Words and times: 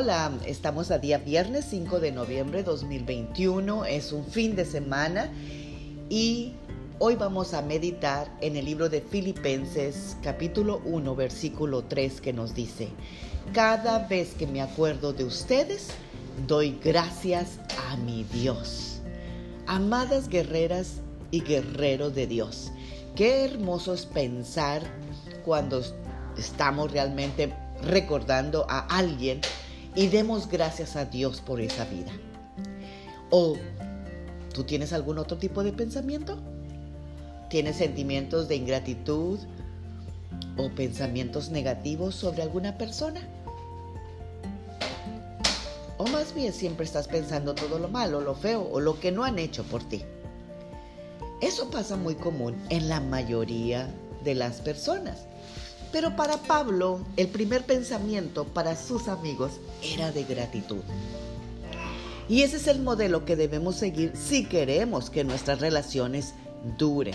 Hola, 0.00 0.30
estamos 0.46 0.92
a 0.92 1.00
día 1.00 1.18
viernes 1.18 1.64
5 1.70 1.98
de 1.98 2.12
noviembre 2.12 2.62
2021, 2.62 3.84
es 3.84 4.12
un 4.12 4.24
fin 4.24 4.54
de 4.54 4.64
semana 4.64 5.28
y 6.08 6.52
hoy 7.00 7.16
vamos 7.16 7.52
a 7.52 7.62
meditar 7.62 8.30
en 8.40 8.54
el 8.54 8.66
libro 8.66 8.88
de 8.88 9.00
Filipenses 9.00 10.16
capítulo 10.22 10.80
1 10.84 11.16
versículo 11.16 11.82
3 11.82 12.20
que 12.20 12.32
nos 12.32 12.54
dice, 12.54 12.90
cada 13.52 14.06
vez 14.06 14.34
que 14.34 14.46
me 14.46 14.62
acuerdo 14.62 15.12
de 15.12 15.24
ustedes, 15.24 15.88
doy 16.46 16.78
gracias 16.80 17.58
a 17.90 17.96
mi 17.96 18.22
Dios. 18.22 19.00
Amadas 19.66 20.28
guerreras 20.28 21.00
y 21.32 21.40
guerreros 21.40 22.14
de 22.14 22.28
Dios, 22.28 22.70
qué 23.16 23.46
hermoso 23.46 23.94
es 23.94 24.06
pensar 24.06 24.80
cuando 25.44 25.82
estamos 26.36 26.92
realmente 26.92 27.52
recordando 27.82 28.64
a 28.68 28.78
alguien 28.96 29.40
y 29.98 30.06
demos 30.06 30.48
gracias 30.48 30.94
a 30.94 31.06
Dios 31.06 31.40
por 31.40 31.60
esa 31.60 31.84
vida. 31.84 32.12
¿O 33.30 33.56
tú 34.54 34.62
tienes 34.62 34.92
algún 34.92 35.18
otro 35.18 35.38
tipo 35.38 35.64
de 35.64 35.72
pensamiento? 35.72 36.38
¿Tienes 37.50 37.78
sentimientos 37.78 38.46
de 38.46 38.54
ingratitud 38.54 39.40
o 40.56 40.70
pensamientos 40.70 41.50
negativos 41.50 42.14
sobre 42.14 42.42
alguna 42.42 42.78
persona? 42.78 43.28
O 45.96 46.06
más 46.06 46.32
bien 46.32 46.52
siempre 46.52 46.84
estás 46.84 47.08
pensando 47.08 47.56
todo 47.56 47.80
lo 47.80 47.88
malo, 47.88 48.20
lo 48.20 48.36
feo 48.36 48.68
o 48.70 48.78
lo 48.78 49.00
que 49.00 49.10
no 49.10 49.24
han 49.24 49.40
hecho 49.40 49.64
por 49.64 49.82
ti. 49.82 50.04
Eso 51.40 51.70
pasa 51.70 51.96
muy 51.96 52.14
común 52.14 52.54
en 52.68 52.88
la 52.88 53.00
mayoría 53.00 53.92
de 54.22 54.36
las 54.36 54.60
personas. 54.60 55.26
Pero 55.92 56.16
para 56.16 56.36
Pablo, 56.36 57.00
el 57.16 57.28
primer 57.28 57.64
pensamiento 57.64 58.44
para 58.44 58.76
sus 58.76 59.08
amigos 59.08 59.52
era 59.82 60.12
de 60.12 60.24
gratitud. 60.24 60.82
Y 62.28 62.42
ese 62.42 62.58
es 62.58 62.66
el 62.66 62.80
modelo 62.82 63.24
que 63.24 63.36
debemos 63.36 63.76
seguir 63.76 64.12
si 64.14 64.44
queremos 64.44 65.08
que 65.08 65.24
nuestras 65.24 65.60
relaciones 65.60 66.34
duren. 66.76 67.14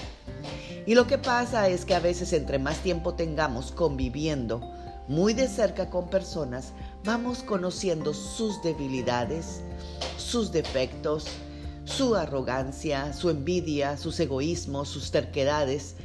Y 0.88 0.96
lo 0.96 1.06
que 1.06 1.20
pasa 1.20 1.70
es 1.70 1.86
que 1.86 1.94
a 1.94 2.00
veces 2.00 2.34
entre 2.34 2.58
más 2.58 2.80
tiempo 2.80 3.14
tengamos 3.14 3.72
conviviendo 3.72 4.62
muy 5.08 5.34
de 5.34 5.48
cerca 5.48 5.90
con 5.90 6.10
personas, 6.10 6.72
vamos 7.04 7.44
conociendo 7.44 8.14
sus 8.14 8.62
debilidades, 8.64 9.62
sus 10.18 10.52
defectos, 10.52 11.26
su 11.86 12.16
arrogancia, 12.16 13.14
su 13.14 13.30
envidia, 13.30 13.98
sus 13.98 14.20
egoísmos, 14.20 14.88
sus 14.88 15.12
terquedades, 15.12 15.96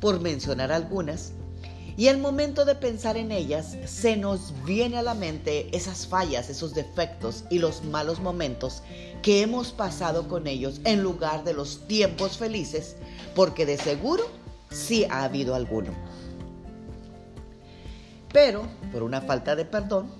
por 0.00 0.20
mencionar 0.20 0.72
algunas, 0.72 1.32
y 2.00 2.08
al 2.08 2.16
momento 2.16 2.64
de 2.64 2.76
pensar 2.76 3.18
en 3.18 3.30
ellas, 3.30 3.76
se 3.84 4.16
nos 4.16 4.54
viene 4.64 4.96
a 4.96 5.02
la 5.02 5.12
mente 5.12 5.68
esas 5.76 6.06
fallas, 6.06 6.48
esos 6.48 6.72
defectos 6.72 7.44
y 7.50 7.58
los 7.58 7.84
malos 7.84 8.20
momentos 8.20 8.82
que 9.20 9.42
hemos 9.42 9.72
pasado 9.72 10.26
con 10.26 10.46
ellos 10.46 10.80
en 10.84 11.02
lugar 11.02 11.44
de 11.44 11.52
los 11.52 11.86
tiempos 11.86 12.38
felices, 12.38 12.96
porque 13.34 13.66
de 13.66 13.76
seguro 13.76 14.24
sí 14.70 15.04
ha 15.10 15.24
habido 15.24 15.54
alguno. 15.54 15.92
Pero 18.32 18.66
por 18.92 19.02
una 19.02 19.20
falta 19.20 19.54
de 19.54 19.66
perdón, 19.66 20.10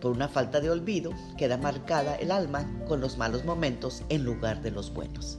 por 0.00 0.10
una 0.10 0.26
falta 0.26 0.60
de 0.60 0.70
olvido, 0.70 1.12
queda 1.38 1.56
marcada 1.56 2.16
el 2.16 2.32
alma 2.32 2.68
con 2.88 3.00
los 3.00 3.16
malos 3.16 3.44
momentos 3.44 4.02
en 4.08 4.24
lugar 4.24 4.60
de 4.60 4.72
los 4.72 4.92
buenos. 4.92 5.38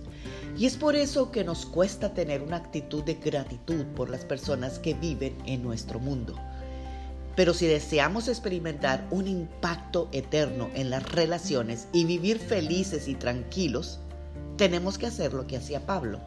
Y 0.57 0.65
es 0.65 0.75
por 0.75 0.95
eso 0.95 1.31
que 1.31 1.43
nos 1.43 1.65
cuesta 1.65 2.13
tener 2.13 2.41
una 2.41 2.57
actitud 2.57 3.03
de 3.03 3.15
gratitud 3.15 3.85
por 3.95 4.09
las 4.09 4.25
personas 4.25 4.79
que 4.79 4.93
viven 4.93 5.35
en 5.45 5.63
nuestro 5.63 5.99
mundo. 5.99 6.35
Pero 7.35 7.53
si 7.53 7.65
deseamos 7.65 8.27
experimentar 8.27 9.07
un 9.09 9.27
impacto 9.27 10.09
eterno 10.11 10.69
en 10.73 10.89
las 10.89 11.09
relaciones 11.11 11.87
y 11.93 12.05
vivir 12.05 12.39
felices 12.39 13.07
y 13.07 13.15
tranquilos, 13.15 13.99
tenemos 14.57 14.97
que 14.97 15.07
hacer 15.07 15.33
lo 15.33 15.47
que 15.47 15.57
hacía 15.57 15.85
Pablo. 15.85 16.19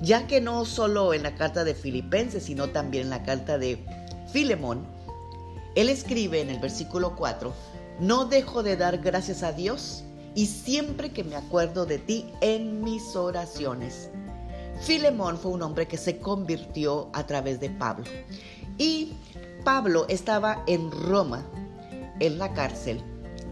Ya 0.00 0.26
que 0.26 0.40
no 0.40 0.64
solo 0.64 1.12
en 1.12 1.22
la 1.22 1.34
carta 1.34 1.64
de 1.64 1.74
Filipenses, 1.74 2.44
sino 2.44 2.68
también 2.68 3.04
en 3.04 3.10
la 3.10 3.24
carta 3.24 3.58
de 3.58 3.84
Filemón, 4.32 4.86
él 5.74 5.88
escribe 5.88 6.40
en 6.40 6.50
el 6.50 6.60
versículo 6.60 7.16
4, 7.16 7.52
no 8.00 8.26
dejo 8.26 8.62
de 8.62 8.76
dar 8.76 8.98
gracias 8.98 9.42
a 9.42 9.52
Dios 9.52 10.04
y 10.36 10.46
siempre 10.46 11.10
que 11.10 11.24
me 11.24 11.34
acuerdo 11.34 11.86
de 11.86 11.98
ti 11.98 12.26
en 12.42 12.84
mis 12.84 13.16
oraciones. 13.16 14.10
Filemón 14.82 15.38
fue 15.38 15.52
un 15.52 15.62
hombre 15.62 15.88
que 15.88 15.96
se 15.96 16.18
convirtió 16.18 17.08
a 17.14 17.26
través 17.26 17.58
de 17.58 17.70
Pablo. 17.70 18.04
Y 18.76 19.14
Pablo 19.64 20.04
estaba 20.10 20.62
en 20.66 20.92
Roma, 20.92 21.44
en 22.20 22.38
la 22.38 22.52
cárcel. 22.52 23.02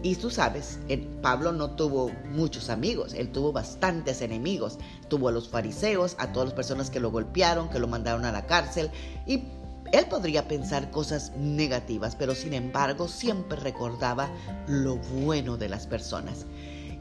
Y 0.03 0.15
tú 0.15 0.29
sabes, 0.29 0.77
Pablo 1.23 1.51
no 1.51 1.71
tuvo 1.71 2.11
muchos 2.29 2.69
amigos, 2.69 3.15
él 3.15 3.31
tuvo 3.31 3.51
bastantes 3.51 4.21
enemigos. 4.21 4.77
Tuvo 5.07 5.29
a 5.29 5.31
los 5.31 5.49
fariseos, 5.49 6.15
a 6.19 6.31
todas 6.31 6.49
las 6.49 6.55
personas 6.55 6.91
que 6.91 6.99
lo 6.99 7.09
golpearon, 7.09 7.69
que 7.69 7.79
lo 7.79 7.87
mandaron 7.87 8.25
a 8.25 8.31
la 8.31 8.45
cárcel. 8.45 8.91
Y 9.25 9.45
él 9.91 10.05
podría 10.07 10.47
pensar 10.47 10.91
cosas 10.91 11.31
negativas, 11.35 12.15
pero 12.15 12.35
sin 12.35 12.53
embargo 12.53 13.07
siempre 13.07 13.57
recordaba 13.57 14.29
lo 14.67 14.97
bueno 14.97 15.57
de 15.57 15.69
las 15.69 15.87
personas. 15.87 16.45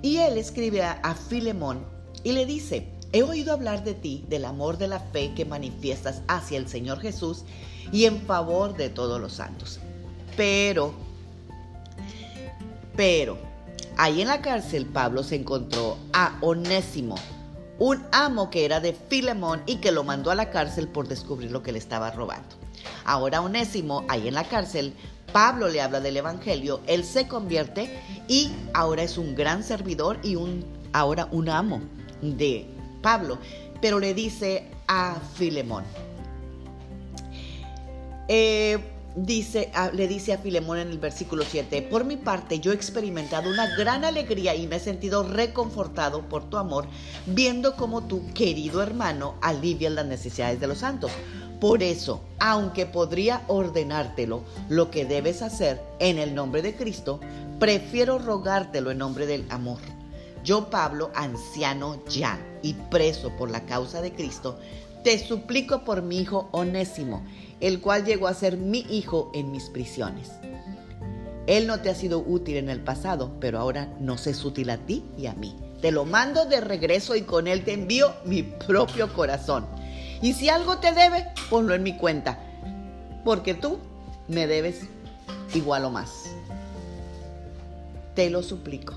Y 0.04 0.19
él 0.19 0.37
escribe 0.37 0.82
a, 0.82 1.15
Filemón 1.15 1.82
y 2.25 2.32
le 2.32 2.44
dice, 2.44 2.91
he 3.12 3.22
oído 3.22 3.54
hablar 3.54 3.84
de 3.84 3.94
ti, 3.94 4.22
del 4.28 4.44
amor 4.44 4.76
de 4.76 4.87
la 4.87 5.00
fe 5.00 5.32
que 5.34 5.47
manifiestas 5.47 6.20
hacia 6.28 6.59
el 6.59 6.69
Señor 6.69 7.00
Jesús 7.00 7.44
y 7.91 8.04
en 8.04 8.20
favor 8.20 8.76
de 8.76 8.91
todos 8.91 9.19
los 9.19 9.32
santos. 9.32 9.81
Pero, 10.37 10.93
pero, 12.94 13.38
ahí 13.97 14.20
en 14.20 14.28
la 14.28 14.43
cárcel 14.43 14.84
Pablo 14.84 15.22
se 15.22 15.37
encontró 15.37 15.97
a 16.12 16.37
Onésimo, 16.43 17.14
un 17.78 18.04
amo 18.12 18.50
que 18.50 18.66
era 18.66 18.81
de 18.81 18.93
Filemón 18.93 19.62
y 19.64 19.76
que 19.76 19.91
lo 19.91 20.04
mandó 20.04 20.31
a 20.31 20.34
la 20.34 20.50
cárcel 20.50 20.87
por 20.87 21.09
descubrir 21.09 21.50
lo 21.50 21.62
que 21.62 21.72
le 21.72 21.78
estaba 21.78 22.10
robando. 22.10 22.56
Ahora 23.06 23.41
Onésimo, 23.41 24.04
ahí 24.09 24.28
en 24.28 24.34
la 24.34 24.44
cárcel, 24.44 24.93
Pablo 25.34 25.68
le 25.68 25.80
habla 25.80 25.98
del 25.98 26.16
Evangelio, 26.16 26.80
él 26.86 27.02
se 27.02 27.26
convierte 27.26 27.90
y 28.28 28.52
ahora 28.72 29.02
es 29.02 29.18
un 29.18 29.34
gran 29.34 29.64
servidor 29.64 30.20
y 30.22 30.36
un, 30.36 30.64
ahora 30.92 31.26
un 31.32 31.48
amo 31.48 31.80
de 32.22 32.64
Pablo. 33.02 33.38
Pero 33.80 33.98
le 33.98 34.14
dice 34.14 34.68
a 34.86 35.16
Filemón, 35.34 35.82
eh, 38.28 38.78
dice, 39.16 39.72
le 39.92 40.06
dice 40.06 40.34
a 40.34 40.38
Filemón 40.38 40.78
en 40.78 40.90
el 40.90 40.98
versículo 40.98 41.42
7, 41.44 41.82
por 41.82 42.04
mi 42.04 42.16
parte 42.16 42.60
yo 42.60 42.70
he 42.70 42.76
experimentado 42.76 43.50
una 43.50 43.74
gran 43.74 44.04
alegría 44.04 44.54
y 44.54 44.68
me 44.68 44.76
he 44.76 44.80
sentido 44.80 45.24
reconfortado 45.24 46.28
por 46.28 46.48
tu 46.48 46.58
amor, 46.58 46.86
viendo 47.26 47.74
cómo 47.74 48.04
tu 48.04 48.32
querido 48.34 48.80
hermano 48.84 49.34
alivia 49.42 49.90
las 49.90 50.06
necesidades 50.06 50.60
de 50.60 50.68
los 50.68 50.78
santos 50.78 51.10
por 51.60 51.82
eso, 51.82 52.20
aunque 52.38 52.87
podría 52.87 53.42
ordenártelo 53.47 54.42
lo 54.69 54.91
que 54.91 55.04
debes 55.04 55.42
hacer 55.42 55.81
en 55.98 56.19
el 56.19 56.34
nombre 56.34 56.62
de 56.62 56.75
Cristo, 56.75 57.20
prefiero 57.59 58.19
rogártelo 58.19 58.91
en 58.91 58.98
nombre 58.98 59.26
del 59.26 59.47
amor. 59.50 59.78
Yo, 60.44 60.69
Pablo, 60.69 61.10
anciano 61.14 62.04
ya 62.06 62.38
y 62.62 62.75
preso 62.75 63.31
por 63.37 63.50
la 63.50 63.64
causa 63.64 64.03
de 64.03 64.12
Cristo, 64.12 64.59
te 65.03 65.19
suplico 65.19 65.84
por 65.84 66.03
mi 66.03 66.19
hijo 66.19 66.48
Onésimo, 66.53 67.25
el 67.60 67.81
cual 67.81 68.04
llegó 68.04 68.26
a 68.26 68.34
ser 68.34 68.56
mi 68.56 68.81
hijo 68.91 69.31
en 69.34 69.50
mis 69.50 69.70
prisiones. 69.70 70.32
Él 71.47 71.66
no 71.66 71.81
te 71.81 71.91
ha 71.91 71.94
sido 71.94 72.19
útil 72.19 72.56
en 72.56 72.69
el 72.70 72.81
pasado, 72.81 73.32
pero 73.38 73.59
ahora 73.59 73.94
nos 74.00 74.26
es 74.26 74.44
útil 74.44 74.70
a 74.70 74.78
ti 74.78 75.04
y 75.16 75.26
a 75.26 75.34
mí. 75.34 75.54
Te 75.81 75.93
lo 75.93 76.04
mando 76.06 76.47
de 76.47 76.60
regreso 76.60 77.14
y 77.16 77.22
con 77.22 77.47
él 77.47 77.64
te 77.64 77.75
envío 77.75 78.14
mi 78.25 78.43
propio 78.43 79.12
corazón 79.12 79.66
y 80.24 80.32
si 80.32 80.48
algo 80.48 80.78
te 80.78 80.92
debe, 80.92 81.26
ponlo 81.50 81.74
en 81.74 81.82
mi 81.82 81.98
cuenta, 81.98 82.38
porque 83.26 83.52
tú 83.52 83.78
me 84.26 84.46
debes 84.46 84.81
igual 85.52 85.84
o 85.84 85.90
más. 85.90 86.31
Te 88.14 88.31
lo 88.31 88.43
suplico. 88.43 88.94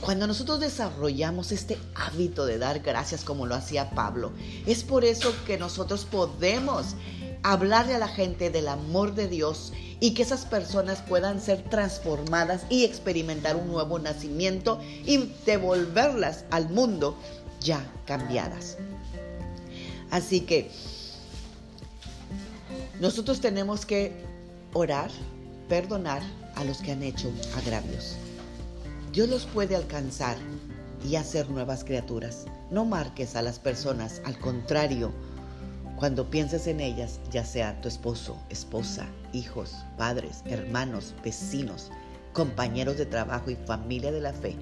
Cuando 0.00 0.26
nosotros 0.26 0.60
desarrollamos 0.60 1.52
este 1.52 1.76
hábito 1.94 2.46
de 2.46 2.56
dar 2.56 2.80
gracias 2.80 3.22
como 3.22 3.44
lo 3.44 3.54
hacía 3.54 3.90
Pablo, 3.90 4.32
es 4.64 4.82
por 4.82 5.04
eso 5.04 5.34
que 5.46 5.58
nosotros 5.58 6.06
podemos 6.06 6.94
hablarle 7.42 7.96
a 7.96 7.98
la 7.98 8.08
gente 8.08 8.48
del 8.48 8.68
amor 8.68 9.14
de 9.14 9.28
Dios 9.28 9.74
y 10.00 10.14
que 10.14 10.22
esas 10.22 10.46
personas 10.46 11.02
puedan 11.02 11.38
ser 11.38 11.64
transformadas 11.64 12.64
y 12.70 12.86
experimentar 12.86 13.56
un 13.56 13.68
nuevo 13.68 13.98
nacimiento 13.98 14.80
y 15.04 15.30
devolverlas 15.44 16.46
al 16.50 16.70
mundo 16.70 17.14
ya 17.60 17.86
cambiadas. 18.06 18.78
Así 20.12 20.42
que 20.42 20.70
nosotros 23.00 23.40
tenemos 23.40 23.84
que 23.86 24.12
orar, 24.74 25.10
perdonar 25.68 26.22
a 26.54 26.64
los 26.64 26.78
que 26.78 26.92
han 26.92 27.02
hecho 27.02 27.32
agravios. 27.56 28.16
Dios 29.12 29.28
los 29.28 29.46
puede 29.46 29.74
alcanzar 29.74 30.36
y 31.04 31.16
hacer 31.16 31.50
nuevas 31.50 31.82
criaturas. 31.82 32.44
No 32.70 32.84
marques 32.84 33.34
a 33.36 33.42
las 33.42 33.58
personas, 33.58 34.22
al 34.24 34.38
contrario, 34.38 35.12
Cuando 35.96 36.28
pienses 36.28 36.66
en 36.66 36.80
ellas, 36.80 37.20
ya 37.30 37.44
sea 37.44 37.80
tu 37.80 37.86
esposo, 37.86 38.36
esposa, 38.50 39.06
hijos, 39.32 39.72
padres, 39.96 40.42
hermanos, 40.46 41.14
vecinos, 41.22 41.92
compañeros 42.32 42.98
de 42.98 43.06
trabajo 43.06 43.50
y 43.50 43.54
familia 43.54 44.10
de 44.10 44.20
la 44.20 44.32
fe, 44.32 44.56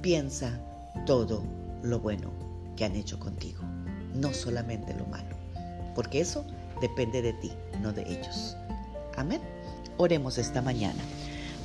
piensa 0.00 0.58
todo 1.04 1.42
lo 1.82 2.00
bueno 2.00 2.32
que 2.76 2.86
han 2.86 2.96
hecho 2.96 3.18
contigo, 3.18 3.60
no 4.14 4.32
solamente 4.32 4.94
lo 4.94 5.06
malo, 5.06 5.36
porque 5.94 6.20
eso 6.20 6.44
depende 6.80 7.22
de 7.22 7.32
ti, 7.34 7.52
no 7.80 7.92
de 7.92 8.02
ellos. 8.02 8.56
Amén. 9.16 9.40
Oremos 9.96 10.38
esta 10.38 10.62
mañana. 10.62 11.02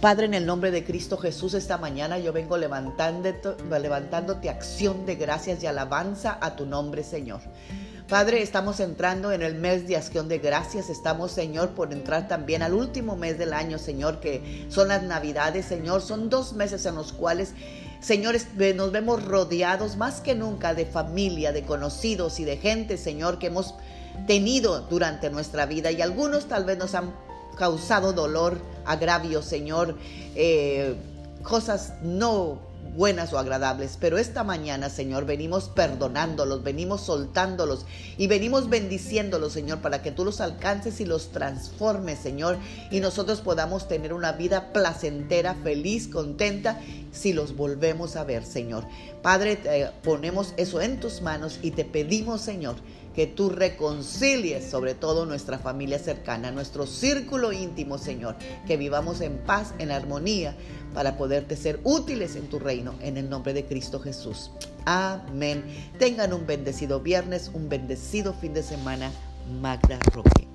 Padre, 0.01 0.25
en 0.25 0.33
el 0.33 0.45
nombre 0.45 0.69
de 0.71 0.83
Cristo 0.83 1.17
Jesús, 1.17 1.53
esta 1.53 1.77
mañana 1.77 2.19
yo 2.19 2.33
vengo 2.33 2.57
levantándote, 2.57 3.55
levantándote 3.79 4.49
acción 4.49 5.05
de 5.05 5.15
gracias 5.15 5.63
y 5.63 5.67
alabanza 5.67 6.37
a 6.41 6.57
tu 6.57 6.65
nombre, 6.65 7.03
Señor. 7.03 7.39
Padre, 8.09 8.41
estamos 8.41 8.81
entrando 8.81 9.31
en 9.31 9.41
el 9.41 9.55
mes 9.55 9.87
de 9.87 9.95
acción 9.95 10.27
de 10.27 10.39
gracias. 10.39 10.89
Estamos, 10.89 11.31
Señor, 11.31 11.69
por 11.69 11.93
entrar 11.93 12.27
también 12.27 12.61
al 12.61 12.73
último 12.73 13.15
mes 13.15 13.37
del 13.37 13.53
año, 13.53 13.79
Señor, 13.79 14.19
que 14.19 14.67
son 14.67 14.89
las 14.89 15.03
Navidades, 15.03 15.65
Señor. 15.65 16.01
Son 16.01 16.29
dos 16.29 16.51
meses 16.51 16.85
en 16.85 16.95
los 16.95 17.13
cuales, 17.13 17.53
Señores, 18.03 18.47
nos 18.75 18.91
vemos 18.91 19.23
rodeados 19.23 19.95
más 19.95 20.19
que 20.19 20.35
nunca 20.35 20.73
de 20.73 20.85
familia, 20.85 21.53
de 21.53 21.63
conocidos 21.63 22.37
y 22.41 22.43
de 22.43 22.57
gente, 22.57 22.97
Señor, 22.97 23.39
que 23.39 23.47
hemos 23.47 23.75
tenido 24.27 24.81
durante 24.81 25.29
nuestra 25.29 25.65
vida. 25.65 25.89
Y 25.89 26.01
algunos 26.01 26.49
tal 26.49 26.65
vez 26.65 26.77
nos 26.77 26.95
han 26.95 27.13
causado 27.57 28.11
dolor, 28.11 28.59
agravio, 28.83 29.41
Señor, 29.41 29.97
eh, 30.35 30.97
cosas 31.43 31.93
no 32.01 32.72
buenas 32.95 33.33
o 33.33 33.39
agradables, 33.39 33.97
pero 33.99 34.17
esta 34.17 34.43
mañana, 34.43 34.89
Señor, 34.89 35.25
venimos 35.25 35.69
perdonándolos, 35.69 36.63
venimos 36.63 37.01
soltándolos 37.01 37.85
y 38.17 38.27
venimos 38.27 38.69
bendiciéndolos, 38.69 39.53
Señor, 39.53 39.79
para 39.79 40.01
que 40.01 40.11
tú 40.11 40.25
los 40.25 40.41
alcances 40.41 40.99
y 40.99 41.05
los 41.05 41.31
transformes, 41.31 42.19
Señor, 42.19 42.57
y 42.91 42.99
nosotros 42.99 43.41
podamos 43.41 43.87
tener 43.87 44.13
una 44.13 44.33
vida 44.33 44.71
placentera, 44.73 45.55
feliz, 45.55 46.07
contenta, 46.07 46.79
si 47.11 47.33
los 47.33 47.55
volvemos 47.55 48.15
a 48.15 48.23
ver, 48.23 48.45
Señor. 48.45 48.85
Padre, 49.21 49.91
ponemos 50.03 50.53
eso 50.57 50.81
en 50.81 50.99
tus 50.99 51.21
manos 51.21 51.59
y 51.61 51.71
te 51.71 51.85
pedimos, 51.85 52.41
Señor, 52.41 52.75
que 53.15 53.27
tú 53.27 53.49
reconcilies 53.49 54.69
sobre 54.69 54.95
todo 54.95 55.25
nuestra 55.25 55.59
familia 55.59 55.99
cercana, 55.99 56.51
nuestro 56.51 56.87
círculo 56.87 57.53
íntimo, 57.53 57.97
Señor, 57.97 58.35
que 58.65 58.75
vivamos 58.75 59.21
en 59.21 59.37
paz, 59.37 59.73
en 59.77 59.91
armonía, 59.91 60.55
para 60.93 61.17
poderte 61.17 61.55
ser 61.55 61.79
útiles 61.83 62.35
en 62.35 62.47
tu 62.47 62.59
en 62.73 63.17
el 63.17 63.29
nombre 63.29 63.53
de 63.53 63.65
Cristo 63.65 63.99
Jesús. 63.99 64.51
Amén. 64.85 65.63
Tengan 65.99 66.33
un 66.33 66.45
bendecido 66.45 66.99
viernes, 66.99 67.51
un 67.53 67.69
bendecido 67.69 68.33
fin 68.33 68.53
de 68.53 68.63
semana. 68.63 69.11
Magda 69.61 69.99
Roque. 70.13 70.52